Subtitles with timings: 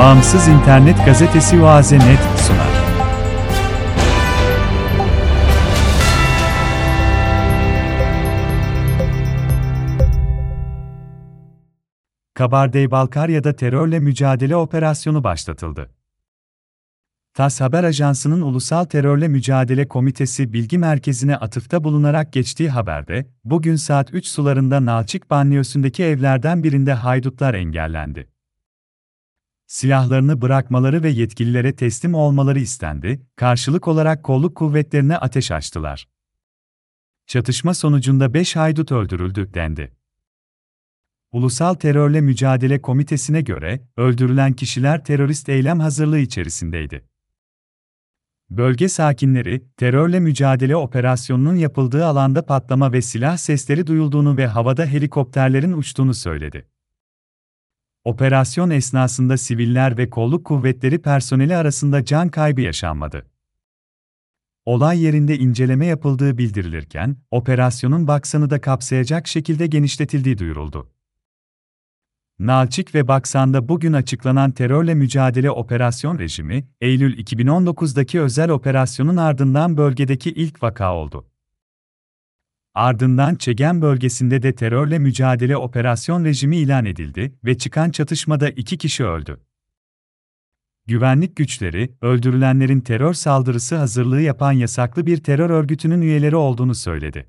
[0.00, 2.68] Bağımsız internet gazetesi Oaze.net sunar.
[12.34, 15.90] Kabardey-Balkarya'da terörle mücadele operasyonu başlatıldı.
[17.34, 24.14] TAS Haber Ajansı'nın Ulusal Terörle Mücadele Komitesi Bilgi Merkezi'ne atıfta bulunarak geçtiği haberde, bugün saat
[24.14, 28.29] 3 sularında Nalçık Banliyösü'ndeki evlerden birinde haydutlar engellendi.
[29.70, 36.08] Silahlarını bırakmaları ve yetkililere teslim olmaları istendi, karşılık olarak kolluk kuvvetlerine ateş açtılar.
[37.26, 39.92] Çatışma sonucunda 5 haydut öldürüldü, dendi.
[41.32, 47.08] Ulusal Terörle Mücadele Komitesi'ne göre, öldürülen kişiler terörist eylem hazırlığı içerisindeydi.
[48.50, 55.72] Bölge sakinleri, terörle mücadele operasyonunun yapıldığı alanda patlama ve silah sesleri duyulduğunu ve havada helikopterlerin
[55.72, 56.66] uçtuğunu söyledi.
[58.04, 63.26] Operasyon esnasında siviller ve kolluk kuvvetleri personeli arasında can kaybı yaşanmadı.
[64.64, 70.90] Olay yerinde inceleme yapıldığı bildirilirken, operasyonun Baksan'ı da kapsayacak şekilde genişletildiği duyuruldu.
[72.38, 80.30] Nalçık ve Baksan'da bugün açıklanan terörle mücadele operasyon rejimi, Eylül 2019'daki özel operasyonun ardından bölgedeki
[80.30, 81.29] ilk vaka oldu.
[82.74, 89.04] Ardından Çegen bölgesinde de terörle mücadele operasyon rejimi ilan edildi ve çıkan çatışmada iki kişi
[89.04, 89.40] öldü.
[90.86, 97.26] Güvenlik güçleri, öldürülenlerin terör saldırısı hazırlığı yapan yasaklı bir terör örgütünün üyeleri olduğunu söyledi.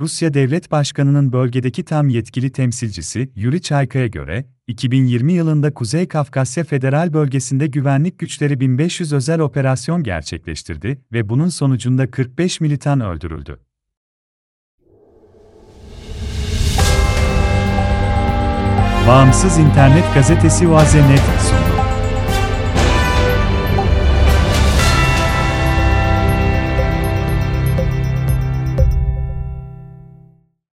[0.00, 7.12] Rusya Devlet Başkanı'nın bölgedeki tam yetkili temsilcisi Yuri Çayka'ya göre, 2020 yılında Kuzey Kafkasya Federal
[7.12, 13.60] Bölgesi'nde güvenlik güçleri 1500 özel operasyon gerçekleştirdi ve bunun sonucunda 45 militan öldürüldü.
[19.10, 21.69] Bağımsız internet gazetesi Oaze.net sundu.